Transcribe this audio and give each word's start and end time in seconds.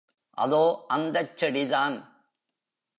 அதோ 0.37 0.85
அந்தச் 0.87 1.43
செடிதான். 1.43 1.95